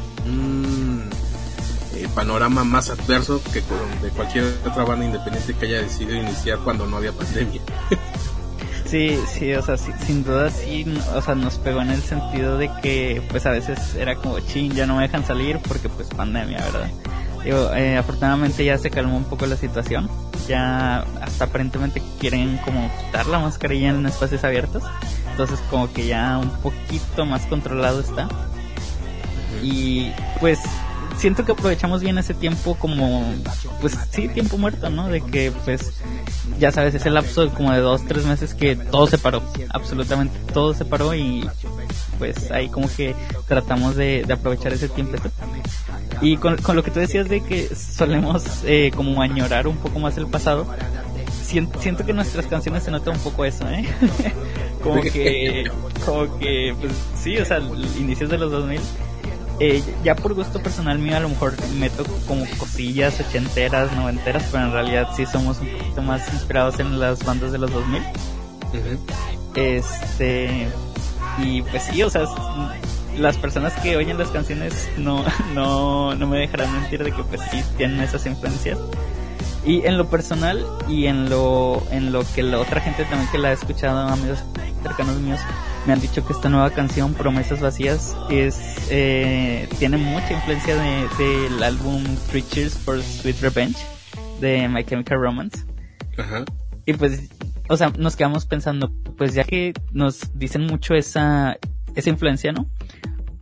panorama 2.09 2.63
más 2.63 2.89
adverso 2.89 3.41
que 3.53 3.61
de 3.61 4.09
cualquier 4.15 4.45
otra 4.65 4.83
banda 4.83 5.05
independiente 5.05 5.53
que 5.53 5.65
haya 5.65 5.81
decidido 5.81 6.15
iniciar 6.15 6.59
cuando 6.59 6.85
no 6.85 6.97
había 6.97 7.11
pandemia. 7.11 7.61
Sí, 8.89 9.19
sí, 9.27 9.53
o 9.53 9.61
sea, 9.61 9.77
sin 9.77 10.23
duda 10.23 10.49
sí, 10.49 10.83
o 11.13 11.21
sea, 11.21 11.35
nos 11.35 11.59
pegó 11.59 11.79
en 11.83 11.91
el 11.91 12.01
sentido 12.01 12.57
de 12.57 12.71
que, 12.81 13.21
pues 13.29 13.45
a 13.45 13.51
veces 13.51 13.93
era 13.93 14.15
como, 14.15 14.39
ching, 14.39 14.73
ya 14.73 14.87
no 14.87 14.95
me 14.95 15.03
dejan 15.03 15.23
salir 15.23 15.59
porque 15.67 15.89
pues 15.89 16.07
pandemia, 16.07 16.57
¿verdad? 16.57 16.89
Digo, 17.43 17.71
eh, 17.75 17.97
afortunadamente 17.97 18.65
ya 18.65 18.79
se 18.79 18.89
calmó 18.89 19.15
un 19.15 19.25
poco 19.25 19.45
la 19.45 19.57
situación, 19.57 20.09
ya 20.47 21.01
hasta 21.21 21.43
aparentemente 21.43 22.01
quieren 22.19 22.57
como 22.65 22.89
quitar 22.97 23.27
la 23.27 23.37
mascarilla 23.37 23.89
en 23.89 24.07
espacios 24.07 24.43
abiertos, 24.43 24.81
entonces 25.29 25.59
como 25.69 25.93
que 25.93 26.07
ya 26.07 26.39
un 26.39 26.49
poquito 26.49 27.27
más 27.27 27.45
controlado 27.45 27.99
está. 27.99 28.27
Y 29.61 30.11
pues 30.39 30.59
siento 31.19 31.43
que 31.43 31.51
aprovechamos 31.51 32.01
bien 32.01 32.17
ese 32.17 32.33
tiempo 32.33 32.75
como, 32.75 33.25
pues 33.81 33.97
sí, 34.09 34.29
tiempo 34.29 34.57
muerto, 34.57 34.89
¿no? 34.89 35.09
De 35.09 35.21
que, 35.21 35.51
pues, 35.65 36.01
ya 36.57 36.71
sabes, 36.71 36.95
ese 36.95 37.09
lapso 37.09 37.49
como 37.53 37.73
de 37.73 37.79
dos, 37.79 38.05
tres 38.05 38.25
meses 38.25 38.53
que 38.53 38.75
todo 38.75 39.05
se 39.05 39.17
paró, 39.17 39.43
absolutamente 39.69 40.37
todo 40.53 40.73
se 40.73 40.85
paró 40.85 41.13
y 41.13 41.47
pues 42.17 42.51
ahí 42.51 42.69
como 42.69 42.89
que 42.93 43.15
tratamos 43.47 43.95
de, 43.95 44.25
aprovechar 44.31 44.73
ese 44.73 44.87
tiempo. 44.87 45.17
Y 46.21 46.37
con, 46.37 46.57
lo 46.73 46.83
que 46.83 46.91
tú 46.91 46.99
decías 46.99 47.27
de 47.27 47.41
que 47.41 47.73
solemos 47.75 48.43
eh, 48.65 48.91
como 48.95 49.21
añorar 49.21 49.67
un 49.67 49.77
poco 49.77 49.99
más 49.99 50.17
el 50.17 50.27
pasado, 50.27 50.65
siento, 51.43 51.81
siento 51.81 52.05
que 52.05 52.11
en 52.11 52.17
nuestras 52.17 52.45
canciones 52.45 52.83
se 52.83 52.91
nota 52.91 53.11
un 53.11 53.19
poco 53.19 53.43
eso, 53.43 53.69
¿eh? 53.69 53.85
como 54.83 55.01
que, 55.01 55.69
como 56.05 56.39
que, 56.39 56.73
pues 56.79 56.93
sí, 57.21 57.37
o 57.37 57.45
sea, 57.45 57.59
inicios 57.99 58.29
de 58.29 58.37
los 58.37 58.51
2000 58.51 58.79
eh, 59.59 59.83
ya 60.03 60.15
por 60.15 60.33
gusto 60.33 60.61
personal 60.61 60.99
mío 60.99 61.17
a 61.17 61.19
lo 61.19 61.29
mejor 61.29 61.53
meto 61.75 62.05
como 62.27 62.45
cosillas 62.57 63.19
ochenteras, 63.19 63.91
noventeras, 63.93 64.43
pero 64.51 64.65
en 64.65 64.71
realidad 64.71 65.09
sí 65.15 65.25
somos 65.25 65.59
un 65.59 65.67
poquito 65.69 66.01
más 66.01 66.31
inspirados 66.33 66.79
en 66.79 66.99
las 66.99 67.23
bandas 67.25 67.51
de 67.51 67.57
los 67.57 67.71
2000. 67.71 68.01
Este 69.55 70.67
y 71.39 71.61
pues 71.63 71.83
sí, 71.83 72.01
o 72.03 72.09
sea, 72.09 72.25
las 73.17 73.37
personas 73.37 73.73
que 73.81 73.97
oyen 73.97 74.17
las 74.17 74.29
canciones 74.29 74.89
no 74.97 75.25
no 75.53 76.15
no 76.15 76.27
me 76.27 76.39
dejarán 76.39 76.71
mentir 76.73 77.03
de 77.03 77.11
que 77.11 77.23
pues 77.23 77.41
sí 77.51 77.61
tienen 77.77 77.99
esas 78.01 78.25
influencias. 78.25 78.77
Y 79.65 79.85
en 79.85 79.97
lo 79.97 80.09
personal 80.09 80.65
y 80.87 81.07
en 81.07 81.29
lo 81.29 81.83
en 81.91 82.11
lo 82.11 82.23
que 82.33 82.43
la 82.43 82.59
otra 82.59 82.81
gente 82.81 83.03
también 83.05 83.29
que 83.31 83.37
la 83.37 83.49
ha 83.49 83.53
escuchado, 83.53 84.07
amigos 84.07 84.43
cercanos 84.81 85.19
míos, 85.19 85.39
me 85.85 85.93
han 85.93 85.99
dicho 85.99 86.25
que 86.25 86.33
esta 86.33 86.49
nueva 86.49 86.69
canción, 86.71 87.13
Promesas 87.13 87.59
Vacías, 87.59 88.15
es 88.29 88.87
eh, 88.89 89.67
tiene 89.77 89.97
mucha 89.97 90.33
influencia 90.33 90.75
del 90.75 91.57
de, 91.59 91.65
álbum 91.65 92.03
Three 92.29 92.43
Cheers 92.43 92.77
for 92.77 93.01
Sweet 93.01 93.41
Revenge 93.41 93.77
de 94.39 94.67
My 94.69 94.83
Chemical 94.83 95.19
Romance. 95.19 95.65
Ajá. 96.17 96.45
Y 96.85 96.93
pues, 96.93 97.29
o 97.67 97.77
sea, 97.77 97.91
nos 97.97 98.15
quedamos 98.15 98.45
pensando, 98.45 98.91
pues 99.17 99.33
ya 99.33 99.43
que 99.43 99.73
nos 99.91 100.37
dicen 100.37 100.65
mucho 100.65 100.95
esa, 100.95 101.57
esa 101.95 102.09
influencia, 102.09 102.51
¿no? 102.51 102.69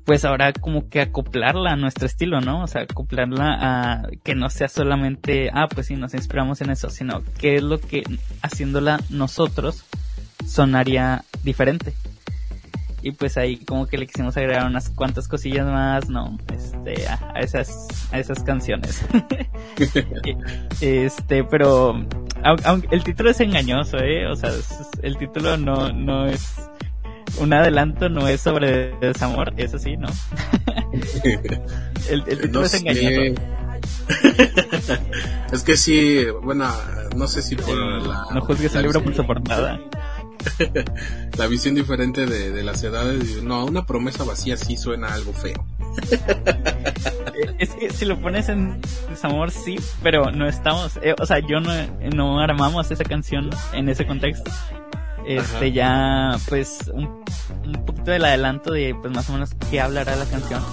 Pues 0.08 0.26
ahora 0.26 0.54
como 0.54 0.90
que 0.90 1.02
acoplarla 1.02 1.74
a 1.74 1.76
nuestro 1.76 2.08
estilo, 2.08 2.42
¿no? 2.42 2.64
O 2.64 2.68
sea, 2.68 2.82
acoplarla 2.82 3.58
a 3.60 4.08
que 4.24 4.34
no 4.34 4.50
sea 4.50 4.70
solamente, 4.70 5.52
ah, 5.54 5.68
pues 5.68 5.86
sí, 5.88 5.96
nos 5.96 6.16
inspiramos 6.16 6.62
en 6.62 6.72
eso, 6.72 6.90
sino 6.90 7.24
que 7.38 7.58
es 7.58 7.62
lo 7.62 7.80
que 7.80 8.04
haciéndola 8.42 9.00
nosotros 9.12 9.86
sonaría 10.48 11.24
diferente 11.44 11.94
y 13.02 13.12
pues 13.12 13.38
ahí 13.38 13.58
como 13.58 13.88
que 13.88 13.98
le 13.98 14.08
quisimos 14.08 14.36
agregar 14.38 14.66
unas 14.66 14.90
cuantas 14.90 15.28
cosillas 15.28 15.66
más, 15.66 16.10
no, 16.10 16.38
este, 16.54 17.08
a, 17.08 17.40
esas, 17.40 17.88
a 18.12 18.20
esas 18.20 18.44
canciones. 18.44 19.06
este, 20.82 21.44
pero 21.44 22.06
aunque 22.44 22.88
el 22.92 23.04
título 23.04 23.30
es 23.30 23.40
engañoso, 23.40 23.98
eh, 23.98 24.28
o 24.28 24.36
sea, 24.36 24.52
el 25.02 25.18
título 25.18 25.58
no, 25.58 25.92
no 25.94 26.26
es 26.26 26.58
un 27.40 27.54
adelanto, 27.54 28.10
no 28.10 28.28
es 28.28 28.42
sobre 28.42 28.98
desamor, 29.00 29.54
eso 29.58 29.80
sí, 29.80 29.98
no. 29.98 30.08
el, 32.10 32.24
título 32.24 32.66
es 32.66 32.74
engañoso. 32.74 33.42
es 35.52 35.64
que 35.64 35.78
sí, 35.78 36.26
bueno, 36.44 36.70
no 37.16 37.28
sé 37.28 37.42
si 37.42 37.56
por 37.56 37.76
la... 37.78 38.26
No 38.34 38.42
juzgues 38.42 38.76
el 38.76 38.84
libro 38.84 39.04
por 39.04 39.16
su 39.16 39.26
portada. 39.26 39.80
la 41.38 41.48
visión 41.48 41.76
diferente 41.76 42.26
de, 42.26 42.64
las 42.64 42.84
edades. 42.84 43.44
No, 43.44 43.66
una 43.66 43.86
promesa 43.86 44.24
vacía 44.24 44.58
sí 44.58 44.78
suena 44.78 45.14
algo 45.14 45.34
feo. 45.34 45.66
es 47.60 47.70
que 47.72 47.90
si 47.92 48.06
lo 48.06 48.20
pones 48.20 48.50
en 48.50 48.80
desamor, 49.10 49.52
sí, 49.52 49.78
pero 50.04 50.32
no 50.32 50.48
estamos. 50.48 50.98
Eh, 51.02 51.16
o 51.20 51.26
sea, 51.26 51.40
yo 51.40 51.60
no, 51.60 51.72
no 52.16 52.40
armamos 52.40 52.90
esa 52.92 53.04
canción 53.04 53.50
en 53.74 53.90
ese 53.90 54.06
contexto. 54.06 54.52
Este, 55.28 55.72
ya, 55.74 56.38
pues, 56.48 56.90
un, 56.94 57.24
un 57.66 57.86
poquito 57.86 58.12
del 58.12 58.24
adelanto 58.26 58.72
de, 58.72 58.96
pues, 58.96 59.14
más 59.14 59.30
o 59.30 59.34
menos 59.34 59.50
qué 59.70 59.82
hablará 59.82 60.16
la 60.16 60.26
canción. 60.26 60.64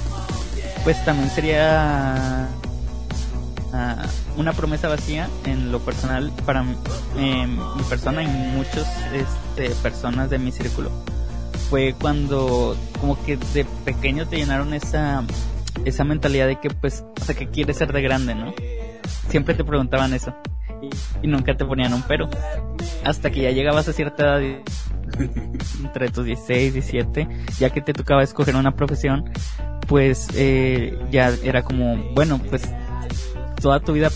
Pues 0.84 1.02
también 1.04 1.30
sería 1.30 2.48
una 4.36 4.52
promesa 4.52 4.88
vacía 4.88 5.28
en 5.46 5.72
lo 5.72 5.80
personal 5.80 6.30
para 6.46 6.64
eh, 7.16 7.46
mi 7.46 7.82
persona 7.84 8.22
y 8.22 8.26
muchas 8.26 8.86
este, 9.12 9.70
personas 9.76 10.30
de 10.30 10.38
mi 10.38 10.52
círculo. 10.52 10.90
Fue 11.70 11.94
cuando 12.00 12.76
como 13.00 13.22
que 13.24 13.36
de 13.36 13.64
pequeño 13.84 14.28
te 14.28 14.36
llenaron 14.36 14.74
esa, 14.74 15.24
esa 15.84 16.04
mentalidad 16.04 16.46
de 16.46 16.60
que 16.60 16.70
pues, 16.70 17.04
o 17.20 17.24
sea, 17.24 17.34
que 17.34 17.48
quieres 17.48 17.78
ser 17.78 17.92
de 17.92 18.02
grande, 18.02 18.34
¿no? 18.34 18.54
Siempre 19.28 19.54
te 19.54 19.64
preguntaban 19.64 20.12
eso 20.14 20.34
y, 21.22 21.26
nunca 21.26 21.56
te 21.56 21.64
ponían 21.64 21.92
un 21.92 22.02
pero. 22.02 22.28
Hasta 23.04 23.30
que 23.30 23.42
ya 23.42 23.50
llegabas 23.50 23.88
a 23.88 23.92
cierta 23.92 24.38
edad, 24.38 24.62
entre 25.82 26.08
tus 26.10 26.24
16, 26.24 26.74
17, 26.74 27.28
ya 27.58 27.70
que 27.70 27.80
te 27.80 27.92
tocaba 27.92 28.22
escoger 28.22 28.56
una 28.56 28.74
profesión, 28.74 29.30
pues 29.86 30.28
eh, 30.34 30.98
ya 31.10 31.32
era 31.42 31.62
como, 31.62 31.96
bueno, 32.14 32.40
pues 32.50 32.68
toda 33.60 33.80
tu 33.80 33.92
vida 33.92 34.10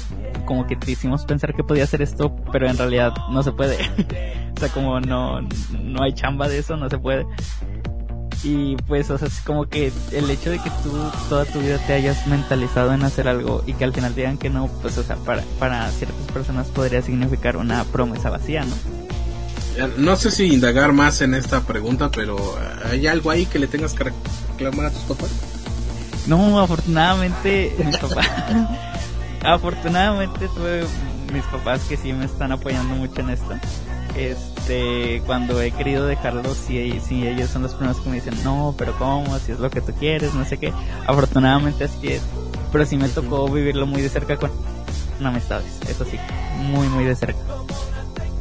como 0.45 0.67
que 0.67 0.77
te 0.77 0.91
hicimos 0.91 1.27
pensar 1.27 1.55
que 1.55 1.62
podía 1.62 1.85
hacer 1.85 2.00
esto, 2.00 2.35
pero 2.53 2.69
en 2.69 2.79
realidad 2.79 3.12
no 3.31 3.43
se 3.43 3.53
puede. 3.53 3.77
o 4.57 4.61
sea, 4.61 4.69
como 4.71 5.00
no, 5.00 5.41
no 5.83 6.03
hay 6.03 6.15
chamba 6.15 6.49
de 6.49 6.59
eso, 6.59 6.77
no 6.77 6.88
se 6.88 6.99
puede. 6.99 7.27
Y 8.45 8.76
pues, 8.87 9.11
o 9.11 9.18
sea, 9.18 9.28
es 9.28 9.40
como 9.40 9.68
que 9.68 9.92
el 10.12 10.30
hecho 10.30 10.50
de 10.50 10.59
que 10.59 10.71
tú 10.83 10.92
toda 11.28 11.45
tu 11.45 11.61
vida 11.61 11.78
te 11.87 11.95
hayas 11.95 12.26
mentalizado 12.26 12.92
en 12.92 13.02
hacer 13.02 13.26
algo 13.26 13.64
y 13.66 13.73
que 13.75 13.85
al 13.85 13.92
final 13.92 14.14
digan 14.14 14.38
que 14.38 14.49
no, 14.49 14.68
pues, 14.80 14.97
o 14.97 15.02
sea, 15.02 15.16
para, 15.16 15.42
para 15.59 15.90
ciertas 15.90 16.26
personas 16.33 16.68
podría 16.68 17.02
significar 17.02 17.57
una 17.57 17.85
promesa 17.85 18.30
vacía, 18.30 18.64
¿no? 18.64 18.75
No 19.97 20.16
sé 20.16 20.30
si 20.30 20.52
indagar 20.52 20.92
más 20.92 21.21
en 21.21 21.35
esta 21.35 21.61
pregunta, 21.61 22.11
pero 22.11 22.37
¿hay 22.90 23.07
algo 23.07 23.30
ahí 23.30 23.47
que 23.47 23.59
le 23.59 23.68
tengas 23.68 23.95
que 23.95 24.12
reclamar 24.52 24.87
a 24.87 24.90
tus 24.90 25.02
papás? 25.02 25.30
No, 26.26 26.61
afortunadamente 26.61 27.75
mi 27.85 27.97
papá 27.97 28.23
afortunadamente 29.45 30.49
tuve 30.49 30.85
mis 31.33 31.45
papás 31.45 31.83
que 31.88 31.97
sí 31.97 32.12
me 32.12 32.25
están 32.25 32.52
apoyando 32.52 32.95
mucho 32.95 33.21
en 33.21 33.30
esto. 33.30 33.54
Este, 34.16 34.58
cuando 35.27 35.61
he 35.61 35.71
querido 35.71 36.07
dejarlo, 36.07 36.55
sí, 36.55 37.01
sí, 37.07 37.27
ellos 37.27 37.51
son 37.51 37.63
los 37.63 37.75
primeros 37.75 38.01
que 38.01 38.11
me 38.11 38.17
dicen, 38.17 38.35
no, 38.45 38.75
pero 38.77 38.97
¿cómo? 38.99 39.39
Si 39.39 39.53
es 39.53 39.61
lo 39.61 39.71
que 39.71 39.81
tú 39.81 39.93
quieres, 39.93 40.35
no 40.35 40.45
sé 40.45 40.59
qué. 40.59 40.73
Afortunadamente 41.07 41.85
así 41.85 42.09
es. 42.09 42.23
Pero 42.71 42.85
sí 42.85 42.97
me 42.97 43.09
tocó 43.09 43.49
vivirlo 43.49 43.87
muy 43.87 44.03
de 44.03 44.09
cerca 44.09 44.37
con, 44.37 44.51
amistades, 45.25 45.81
eso 45.89 46.05
sí, 46.05 46.19
muy, 46.71 46.87
muy 46.89 47.05
de 47.05 47.17
cerca. 47.17 47.39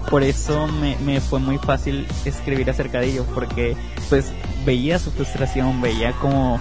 Por 0.09 0.23
eso 0.23 0.67
me, 0.67 0.97
me 0.97 1.19
fue 1.21 1.39
muy 1.39 1.57
fácil 1.57 2.07
escribir 2.25 2.69
acerca 2.69 2.99
de 2.99 3.07
ello, 3.07 3.25
porque 3.33 3.75
pues 4.09 4.31
veía 4.65 4.99
su 4.99 5.11
frustración, 5.11 5.81
veía 5.81 6.13
como, 6.13 6.59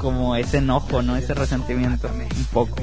como 0.00 0.36
ese 0.36 0.58
enojo, 0.58 1.02
¿no? 1.02 1.16
Ese 1.16 1.34
resentimiento, 1.34 2.08
un 2.08 2.44
poco. 2.52 2.76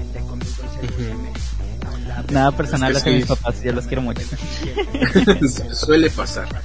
Nada 2.32 2.52
personal 2.52 2.96
hacia 2.96 3.12
mis 3.12 3.26
papás, 3.26 3.62
yo 3.62 3.72
los 3.72 3.86
quiero 3.86 4.02
mucho. 4.02 4.22
Suele 5.74 6.10
pasar. 6.10 6.48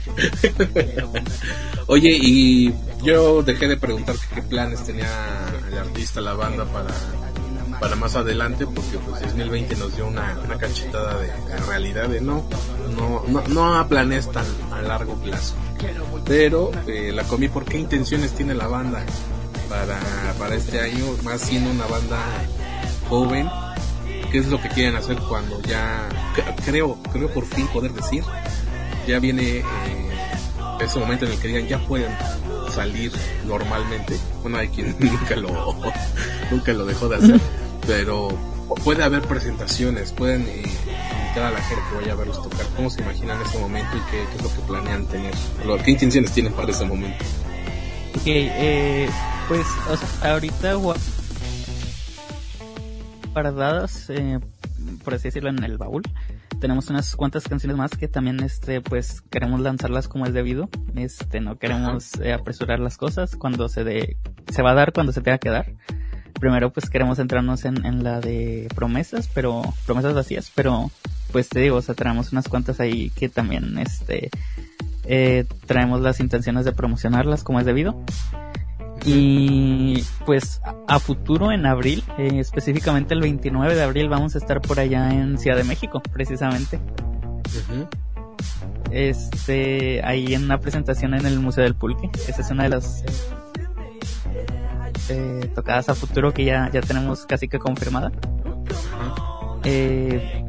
Oye, 1.86 2.10
y 2.12 2.74
yo 3.02 3.42
dejé 3.42 3.68
de 3.68 3.76
preguntar 3.76 4.16
qué 4.34 4.42
planes 4.42 4.84
tenía 4.84 5.08
el 5.70 5.78
artista, 5.78 6.20
la 6.20 6.34
banda 6.34 6.64
para, 6.66 6.94
para 7.80 7.96
más 7.96 8.14
adelante, 8.14 8.66
porque 8.66 8.98
pues 8.98 9.22
2020 9.22 9.76
nos 9.76 9.96
dio 9.96 10.06
una, 10.06 10.38
una 10.44 10.56
cachetada 10.56 11.18
de, 11.18 11.30
realidad 11.66 12.08
de 12.08 12.20
no, 12.20 12.48
no, 12.96 13.24
no, 13.28 13.42
no 13.48 13.88
planes 13.88 14.30
tan 14.30 14.46
a 14.72 14.82
largo 14.82 15.14
plazo. 15.14 15.54
Pero 16.26 16.70
eh, 16.86 17.10
la 17.12 17.24
comí, 17.24 17.48
¿por 17.48 17.64
qué 17.64 17.78
intenciones 17.78 18.32
tiene 18.32 18.54
la 18.54 18.68
banda 18.68 19.02
para, 19.68 19.98
para 20.38 20.54
este 20.54 20.80
año? 20.80 21.04
Más 21.24 21.40
siendo 21.40 21.70
una 21.70 21.86
banda 21.86 22.18
joven 23.08 23.48
qué 24.30 24.38
es 24.38 24.46
lo 24.46 24.60
que 24.60 24.68
quieren 24.68 24.96
hacer 24.96 25.16
cuando 25.28 25.60
ya 25.62 26.08
creo 26.64 26.98
creo 27.12 27.28
por 27.32 27.46
fin 27.46 27.66
poder 27.68 27.92
decir 27.92 28.24
ya 29.06 29.18
viene 29.18 29.58
eh, 29.58 29.64
ese 30.80 30.98
momento 30.98 31.26
en 31.26 31.32
el 31.32 31.38
que 31.38 31.48
digan 31.48 31.66
ya 31.66 31.78
pueden 31.86 32.12
salir 32.70 33.12
normalmente 33.46 34.16
bueno 34.42 34.58
hay 34.58 34.68
quien 34.68 34.96
nunca 35.00 35.36
lo 35.36 35.76
nunca 36.50 36.72
lo 36.72 36.86
dejó 36.86 37.08
de 37.08 37.16
hacer 37.16 37.40
pero 37.86 38.28
puede 38.76 39.02
haber 39.02 39.22
presentaciones, 39.22 40.12
pueden 40.12 40.42
eh, 40.42 40.62
invitar 40.62 41.44
a 41.44 41.50
la 41.50 41.62
gente 41.62 41.82
que 41.90 41.96
vaya 41.96 42.12
a 42.12 42.16
verlos 42.16 42.42
tocar. 42.42 42.66
¿Cómo 42.76 42.90
se 42.90 43.02
imaginan 43.02 43.40
ese 43.42 43.58
momento 43.58 43.96
y 43.96 44.10
qué, 44.10 44.22
es 44.22 44.42
lo 44.42 44.48
que 44.48 44.60
planean 44.66 45.06
tener? 45.06 45.34
¿Qué 45.84 45.90
intenciones 45.90 46.32
tienen 46.32 46.52
para 46.52 46.70
ese 46.70 46.84
momento? 46.84 47.24
Ok, 48.14 48.22
eh, 48.26 49.08
pues 49.48 49.66
o 49.88 49.96
sea, 49.96 50.32
ahorita 50.32 50.76
guardadas, 53.32 54.10
eh, 54.10 54.40
por 55.04 55.14
así 55.14 55.24
decirlo, 55.24 55.50
en 55.50 55.62
el 55.64 55.78
baúl. 55.78 56.02
Tenemos 56.60 56.90
unas 56.90 57.16
cuantas 57.16 57.48
canciones 57.48 57.76
más 57.76 57.92
que 57.92 58.08
también, 58.08 58.40
este, 58.40 58.80
pues 58.80 59.22
queremos 59.22 59.60
lanzarlas 59.60 60.08
como 60.08 60.26
es 60.26 60.34
debido. 60.34 60.68
Este, 60.94 61.40
no 61.40 61.58
queremos 61.58 62.14
eh, 62.20 62.32
apresurar 62.32 62.80
las 62.80 62.96
cosas 62.96 63.36
cuando 63.36 63.68
se 63.68 63.84
de, 63.84 64.16
se 64.52 64.62
va 64.62 64.72
a 64.72 64.74
dar 64.74 64.92
cuando 64.92 65.12
se 65.12 65.22
tenga 65.22 65.38
que 65.38 65.50
dar. 65.50 65.72
Primero, 66.38 66.72
pues 66.72 66.90
queremos 66.90 67.18
centrarnos 67.18 67.64
en, 67.64 67.84
en 67.84 68.02
la 68.02 68.20
de 68.20 68.68
promesas, 68.74 69.28
pero 69.32 69.62
promesas 69.86 70.14
vacías, 70.14 70.50
pero 70.54 70.90
pues 71.32 71.48
te 71.48 71.60
digo, 71.60 71.76
o 71.76 71.82
sea, 71.82 71.94
tenemos 71.94 72.32
unas 72.32 72.48
cuantas 72.48 72.80
ahí 72.80 73.10
que 73.10 73.28
también, 73.28 73.78
este, 73.78 74.30
eh, 75.04 75.44
traemos 75.66 76.00
las 76.00 76.20
intenciones 76.20 76.64
de 76.64 76.72
promocionarlas 76.72 77.42
como 77.42 77.60
es 77.60 77.66
debido. 77.66 78.04
Y 79.12 80.04
pues 80.24 80.60
a 80.86 81.00
futuro 81.00 81.50
en 81.50 81.66
abril, 81.66 82.04
eh, 82.16 82.38
específicamente 82.38 83.14
el 83.14 83.20
29 83.20 83.74
de 83.74 83.82
abril, 83.82 84.08
vamos 84.08 84.36
a 84.36 84.38
estar 84.38 84.60
por 84.60 84.78
allá 84.78 85.12
en 85.12 85.36
Ciudad 85.36 85.56
de 85.56 85.64
México, 85.64 86.00
precisamente. 86.12 86.78
Este, 88.92 90.00
ahí 90.04 90.34
en 90.34 90.44
una 90.44 90.60
presentación 90.60 91.14
en 91.14 91.26
el 91.26 91.40
Museo 91.40 91.64
del 91.64 91.74
Pulque. 91.74 92.08
Esa 92.28 92.40
es 92.40 92.50
una 92.50 92.64
de 92.64 92.68
las 92.68 93.04
eh, 95.08 95.50
tocadas 95.56 95.88
a 95.88 95.94
futuro 95.96 96.32
que 96.32 96.44
ya, 96.44 96.70
ya 96.72 96.80
tenemos 96.80 97.26
casi 97.26 97.48
que 97.48 97.58
confirmada. 97.58 98.12
Eh, 99.64 100.44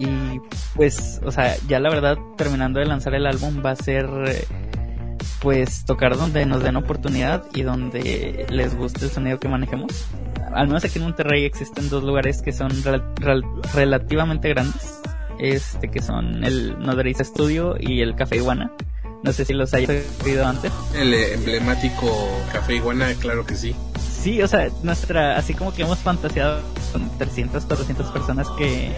y 0.00 0.40
pues, 0.74 1.20
o 1.24 1.30
sea, 1.30 1.56
ya 1.68 1.78
la 1.78 1.90
verdad, 1.90 2.18
terminando 2.36 2.80
de 2.80 2.86
lanzar 2.86 3.14
el 3.14 3.26
álbum, 3.26 3.62
va 3.64 3.70
a 3.70 3.76
ser 3.76 4.08
pues 5.40 5.84
tocar 5.84 6.16
donde 6.16 6.44
nos 6.46 6.62
den 6.62 6.76
oportunidad 6.76 7.44
y 7.54 7.62
donde 7.62 8.46
les 8.50 8.74
guste 8.76 9.04
el 9.06 9.10
sonido 9.10 9.38
que 9.40 9.48
manejemos. 9.48 10.06
Al 10.52 10.66
menos 10.66 10.84
aquí 10.84 10.98
en 10.98 11.04
Monterrey 11.04 11.44
existen 11.44 11.88
dos 11.88 12.02
lugares 12.02 12.42
que 12.42 12.52
son 12.52 12.70
relativamente 13.74 14.48
grandes, 14.48 15.00
este 15.38 15.90
que 15.90 16.02
son 16.02 16.44
el 16.44 16.78
Nodriza 16.78 17.24
Studio 17.24 17.76
y 17.78 18.00
el 18.00 18.14
Café 18.16 18.36
Iguana. 18.36 18.72
No 19.22 19.32
sé 19.32 19.44
si 19.44 19.52
los 19.52 19.72
hayas 19.74 20.04
oído 20.24 20.46
antes. 20.46 20.72
El 20.94 21.12
emblemático 21.12 22.06
Café 22.52 22.76
Iguana, 22.76 23.12
claro 23.20 23.44
que 23.44 23.54
sí. 23.54 23.74
Sí, 23.98 24.42
o 24.42 24.48
sea, 24.48 24.68
nuestra, 24.82 25.36
así 25.36 25.54
como 25.54 25.72
que 25.72 25.82
hemos 25.82 25.98
fantaseado 25.98 26.60
con 26.92 27.08
300, 27.18 27.64
400 27.64 28.10
personas 28.10 28.48
que 28.58 28.90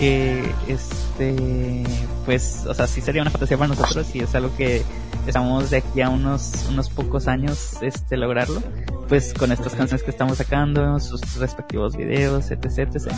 que 0.00 0.42
este 0.66 1.84
pues 2.24 2.64
o 2.66 2.72
sea 2.72 2.86
sí 2.86 3.02
sería 3.02 3.20
una 3.20 3.30
fantasía 3.30 3.58
para 3.58 3.68
nosotros 3.68 4.14
y 4.14 4.20
es 4.20 4.34
algo 4.34 4.50
que 4.56 4.82
estamos 5.26 5.68
de 5.68 5.76
aquí 5.76 6.00
a 6.00 6.08
unos 6.08 6.66
unos 6.70 6.88
pocos 6.88 7.28
años 7.28 7.76
este 7.82 8.16
lograrlo 8.16 8.62
pues 9.10 9.34
con 9.34 9.52
estas 9.52 9.74
canciones 9.74 10.02
que 10.02 10.10
estamos 10.10 10.38
sacando 10.38 10.98
sus 11.00 11.36
respectivos 11.36 11.98
videos 11.98 12.50
etc 12.50 12.78
etc 12.78 13.12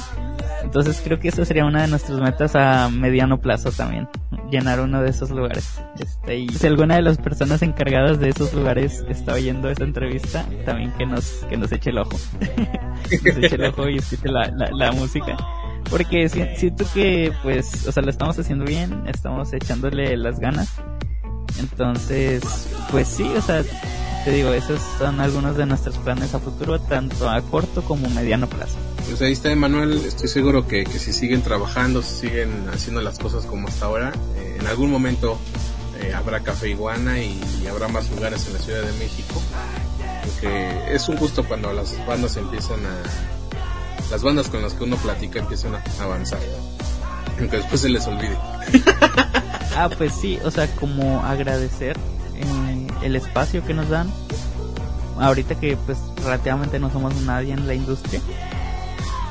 entonces 0.65 1.01
creo 1.05 1.21
que 1.21 1.29
esa 1.29 1.45
sería 1.45 1.65
una 1.65 1.83
de 1.83 1.89
nuestras 1.89 2.19
metas 2.19 2.57
a 2.57 2.89
mediano 2.89 3.41
plazo 3.41 3.71
también 3.71 4.09
llenar 4.51 4.81
uno 4.81 5.03
de 5.03 5.11
esos 5.11 5.31
lugares 5.31 5.81
este 6.01 6.37
y 6.37 6.49
si 6.49 6.67
alguna 6.67 6.97
de 6.97 7.03
las 7.03 7.17
personas 7.17 7.63
encargadas 7.63 8.19
de 8.19 8.31
esos 8.31 8.53
lugares 8.55 9.05
está 9.09 9.35
oyendo 9.35 9.71
esta 9.71 9.85
entrevista 9.85 10.45
también 10.65 10.91
que 10.99 11.07
nos 11.07 11.45
que 11.49 11.57
nos 11.57 11.71
eche 11.71 11.91
el 11.91 11.99
ojo. 11.99 12.19
Nos 13.13 13.37
eche 13.37 13.57
el 13.57 13.65
ojo 13.65 13.89
y 13.89 13.97
escuche 13.97 14.29
la, 14.29 14.47
la, 14.57 14.71
la 14.71 14.93
música 14.93 15.37
porque 15.93 16.27
siento 16.57 16.87
que, 16.95 17.35
pues, 17.43 17.87
o 17.87 17.93
sea, 17.93 18.03
lo 18.03 18.09
estamos 18.09 18.39
haciendo 18.39 18.65
bien, 18.65 19.05
estamos 19.07 19.53
echándole 19.53 20.17
las 20.17 20.41
ganas. 20.41 20.71
Entonces, 21.61 22.43
pues 22.91 23.07
sí, 23.07 23.31
o 23.37 23.43
sea, 23.43 23.63
te 24.25 24.31
digo, 24.31 24.55
esos 24.55 24.81
son 24.99 25.21
algunos 25.21 25.59
de 25.59 25.67
nuestros 25.67 25.99
planes 25.99 26.35
a 26.35 26.39
futuro, 26.39 26.81
tanto 26.81 27.29
a 27.29 27.43
corto 27.43 27.83
como 27.83 28.09
mediano 28.09 28.49
plazo. 28.49 28.79
Pues 29.07 29.21
ahí 29.21 29.33
está 29.33 29.53
Emanuel, 29.53 29.93
estoy 30.07 30.29
seguro 30.29 30.67
que, 30.67 30.85
que 30.85 30.99
si 30.99 31.13
siguen 31.13 31.43
trabajando, 31.43 32.01
si 32.01 32.27
siguen 32.27 32.71
haciendo 32.73 33.03
las 33.03 33.19
cosas 33.19 33.45
como 33.45 33.69
hasta 33.69 33.85
ahora, 33.85 34.13
eh, 34.39 34.57
en 34.61 34.67
algún 34.69 34.91
momento 34.91 35.39
eh, 36.01 36.15
habrá 36.15 36.41
Café 36.41 36.71
Iguana 36.71 37.23
y, 37.23 37.39
y, 37.63 37.67
habrá 37.67 37.89
más 37.89 38.09
lugares 38.11 38.47
en 38.47 38.55
la 38.55 38.61
Ciudad 38.61 38.81
de 38.81 38.93
México. 38.95 39.43
Porque 40.25 40.95
es 40.95 41.07
un 41.11 41.17
gusto 41.17 41.45
cuando 41.45 41.71
las 41.75 41.95
bandas 42.07 42.39
empiezan 42.39 42.81
a, 42.87 43.42
las 44.13 44.23
bandas 44.23 44.51
con 44.51 44.61
las 44.61 44.75
que 44.75 44.85
uno 44.85 44.97
platica 44.97 45.39
empiezan 45.39 45.75
a 45.75 45.83
avanzar. 46.03 46.39
Aunque 47.41 47.57
después 47.57 47.81
se 47.81 47.89
les 47.89 48.07
olvide. 48.07 48.37
ah, 49.77 49.89
pues 49.97 50.13
sí, 50.13 50.39
o 50.45 50.51
sea, 50.51 50.69
como 50.77 51.25
agradecer 51.25 51.97
eh, 52.37 52.87
el 53.03 53.17
espacio 53.17 53.65
que 53.65 53.73
nos 53.73 53.89
dan. 53.89 54.13
Ahorita 55.19 55.55
que 55.59 55.79
pues 55.87 55.97
relativamente 56.23 56.79
no 56.79 56.91
somos 56.91 57.15
nadie 57.23 57.55
en 57.55 57.67
la 57.67 57.73
industria. 57.73 58.21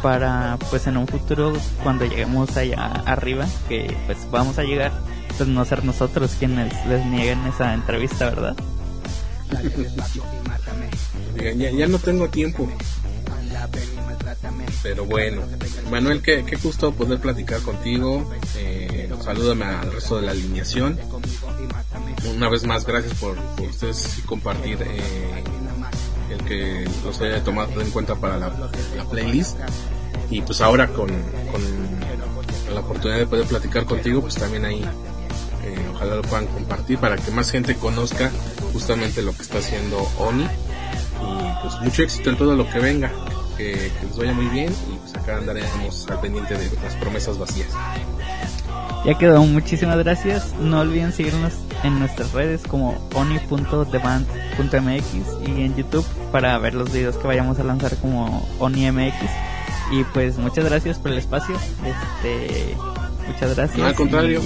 Para 0.02 0.58
pues 0.72 0.88
en 0.88 0.98
un 0.98 1.08
futuro 1.08 1.54
cuando 1.84 2.06
lleguemos 2.06 2.58
allá 2.58 3.04
arriba, 3.06 3.46
que 3.70 3.96
pues 4.08 4.18
vamos 4.32 4.58
a 4.58 4.64
llegar, 4.64 4.92
pues 5.38 5.48
no 5.48 5.64
ser 5.64 5.86
nosotros 5.86 6.32
quienes 6.40 6.74
les 6.88 7.06
nieguen 7.06 7.46
esa 7.46 7.76
entrevista, 7.76 8.26
¿verdad? 8.26 8.56
ya, 11.56 11.70
ya 11.70 11.88
no 11.88 12.00
tengo 12.00 12.30
tiempo. 12.30 12.68
Pero 14.84 15.06
bueno, 15.06 15.44
Manuel, 15.92 16.22
qué, 16.22 16.44
qué 16.44 16.56
gusto 16.56 16.92
poder 16.92 17.20
platicar 17.20 17.62
contigo. 17.62 18.30
Eh, 18.58 19.10
salúdame 19.24 19.66
al 19.66 19.92
resto 19.92 20.18
de 20.18 20.24
la 20.24 20.32
alineación. 20.32 21.00
Una 22.36 22.50
vez 22.50 22.66
más, 22.66 22.86
gracias 22.86 23.14
por, 23.16 23.38
ustedes 23.62 24.22
compartir 24.26 24.80
eh, 24.82 25.44
el 26.32 26.44
que 26.46 26.90
los 27.04 27.20
haya 27.22 27.44
tomado 27.44 27.80
en 27.82 27.92
cuenta 27.92 28.16
para 28.16 28.38
la, 28.38 28.52
playlist. 29.10 29.58
Y 30.30 30.42
pues 30.42 30.62
ahora 30.62 30.88
con, 30.88 31.10
con, 31.10 32.74
la 32.74 32.80
oportunidad 32.80 33.20
de 33.20 33.28
poder 33.28 33.46
platicar 33.46 33.86
contigo, 33.86 34.22
pues 34.22 34.36
también 34.36 34.64
ahí 34.66 34.82
eh, 34.82 35.90
ojalá 35.94 36.16
lo 36.16 36.22
puedan 36.22 36.48
compartir 36.48 36.98
para 36.98 37.18
que 37.18 37.30
más 37.32 37.52
gente 37.52 37.76
conozca 37.76 38.32
justamente 38.72 39.22
lo 39.22 39.36
que 39.36 39.44
está 39.44 39.60
haciendo 39.60 39.98
Oni. 40.18 40.46
Y 40.46 41.62
pues 41.62 41.80
mucho 41.82 42.02
éxito 42.02 42.32
en 42.32 42.38
todo 42.38 42.56
lo 42.56 42.68
que 42.68 42.80
venga 42.80 43.12
que, 43.62 43.92
les 44.02 44.18
vaya 44.18 44.34
muy 44.34 44.48
bien 44.48 44.74
y 44.92 44.98
pues 44.98 45.16
acá 45.16 45.38
andaremos 45.38 46.10
al 46.10 46.20
pendiente 46.20 46.58
de 46.58 46.70
las 46.84 46.96
promesas 46.96 47.38
vacías. 47.38 47.70
Ya 49.06 49.18
quedó, 49.18 49.44
muchísimas 49.44 49.98
gracias. 49.98 50.54
No 50.60 50.82
olviden 50.82 51.12
seguirnos 51.12 51.54
en 51.84 52.00
nuestras 52.00 52.32
redes 52.34 52.62
como 52.64 52.98
oni.theband.mx 53.16 55.48
y 55.48 55.64
en 55.64 55.76
YouTube 55.76 56.06
para 56.32 56.56
ver 56.60 56.76
los 56.76 56.92
videos 56.92 57.18
que 57.18 57.26
vayamos 57.28 57.60
a 57.60 57.64
lanzar 57.64 57.96
como 57.98 58.48
OniMX. 58.60 59.16
Y 59.92 60.04
pues 60.06 60.38
muchas 60.38 60.66
gracias 60.66 61.00
por 61.00 61.12
el 61.12 61.18
espacio. 61.18 61.56
Este, 61.56 62.78
muchas 63.28 63.56
gracias. 63.56 63.88
al 63.88 63.96
contrario. 63.96 64.42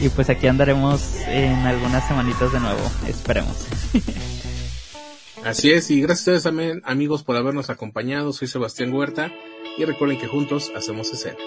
Y, 0.00 0.06
y 0.06 0.08
pues 0.08 0.30
aquí 0.30 0.46
andaremos 0.46 1.16
en 1.26 1.66
algunas 1.66 2.08
semanitas 2.08 2.50
de 2.52 2.60
nuevo. 2.60 2.80
Esperemos. 3.06 3.66
Así 5.44 5.72
es, 5.72 5.90
y 5.90 6.00
gracias 6.00 6.18
a 6.18 6.30
ustedes 6.30 6.42
también, 6.42 6.82
amigos, 6.84 7.22
por 7.22 7.36
habernos 7.36 7.70
acompañado. 7.70 8.32
Soy 8.32 8.48
Sebastián 8.48 8.92
Huerta 8.92 9.32
y 9.76 9.84
recuerden 9.84 10.18
que 10.18 10.26
juntos 10.26 10.70
hacemos 10.76 11.12
escena. 11.12 11.38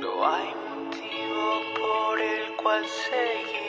No 0.00 0.26
hay 0.26 0.48
motivo 0.54 1.62
por 1.78 2.20
el 2.20 2.56
cual 2.56 2.84
seguir. 2.86 3.59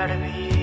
Va 0.00 0.14
a 0.14 0.59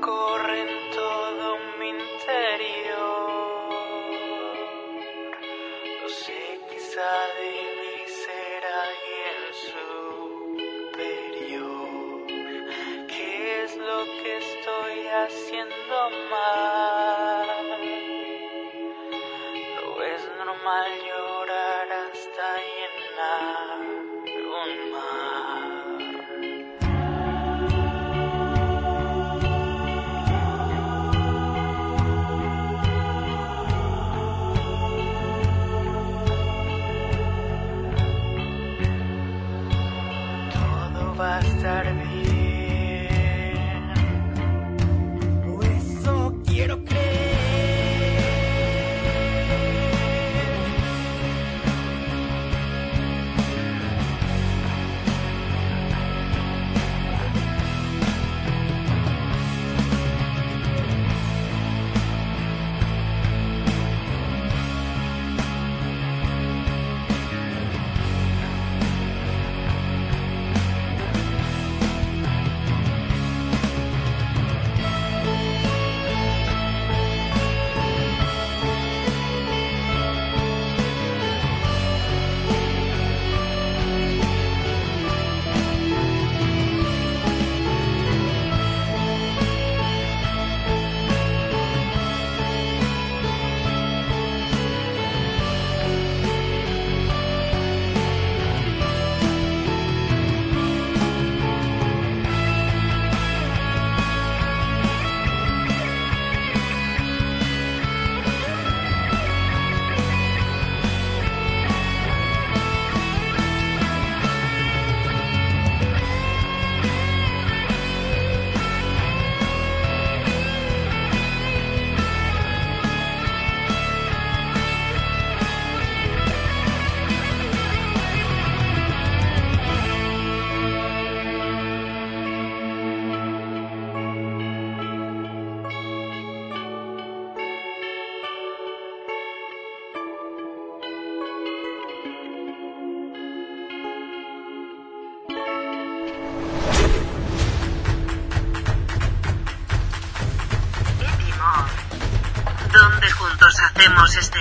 corre 0.00 0.71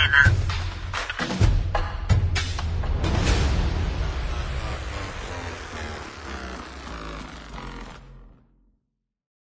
Montana. 0.02 0.31